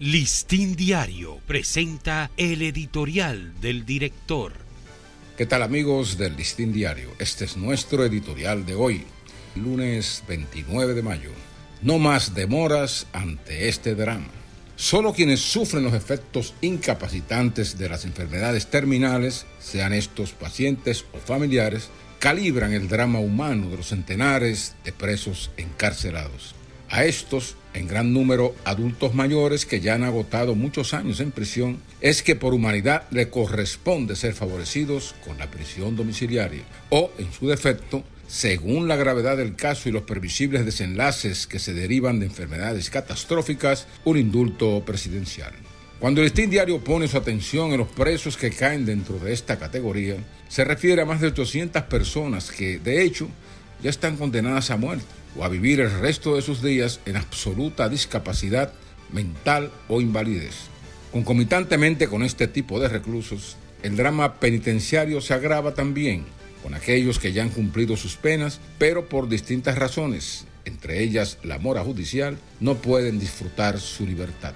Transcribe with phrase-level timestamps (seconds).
[0.00, 4.52] Listín Diario presenta el editorial del director.
[5.36, 7.10] ¿Qué tal amigos del Listín Diario?
[7.18, 9.02] Este es nuestro editorial de hoy,
[9.56, 11.32] lunes 29 de mayo.
[11.82, 14.28] No más demoras ante este drama.
[14.76, 21.88] Solo quienes sufren los efectos incapacitantes de las enfermedades terminales, sean estos pacientes o familiares,
[22.20, 26.54] calibran el drama humano de los centenares de presos encarcelados.
[26.90, 31.78] A estos, en gran número adultos mayores que ya han agotado muchos años en prisión,
[32.00, 37.46] es que por humanidad le corresponde ser favorecidos con la prisión domiciliaria o, en su
[37.46, 42.88] defecto, según la gravedad del caso y los previsibles desenlaces que se derivan de enfermedades
[42.88, 45.52] catastróficas, un indulto presidencial.
[45.98, 50.14] Cuando el Diario pone su atención en los presos que caen dentro de esta categoría,
[50.48, 53.28] se refiere a más de 800 personas que, de hecho,
[53.82, 55.06] ya están condenadas a muerte
[55.36, 58.72] o a vivir el resto de sus días en absoluta discapacidad
[59.12, 60.54] mental o invalidez.
[61.12, 66.24] Concomitantemente con este tipo de reclusos, el drama penitenciario se agrava también
[66.62, 71.58] con aquellos que ya han cumplido sus penas, pero por distintas razones, entre ellas la
[71.58, 74.54] mora judicial, no pueden disfrutar su libertad.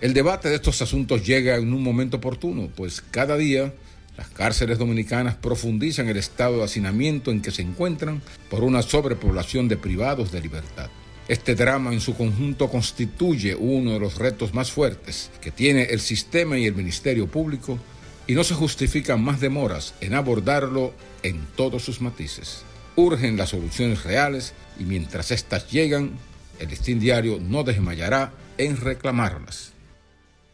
[0.00, 3.74] El debate de estos asuntos llega en un momento oportuno, pues cada día
[4.20, 9.66] las cárceles dominicanas profundizan el estado de hacinamiento en que se encuentran por una sobrepoblación
[9.66, 10.90] de privados de libertad.
[11.26, 16.00] Este drama en su conjunto constituye uno de los retos más fuertes que tiene el
[16.00, 17.78] sistema y el Ministerio Público
[18.26, 22.64] y no se justifican más demoras en abordarlo en todos sus matices.
[22.96, 26.10] Urgen las soluciones reales y mientras éstas llegan,
[26.58, 29.69] el listín diario no desmayará en reclamarlas.